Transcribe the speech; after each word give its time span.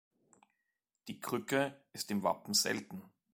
Die 1.07 1.19
Krücke 1.19 1.79
ist 1.93 2.09
im 2.09 2.23
Wappen 2.23 2.55
selten. 2.55 3.03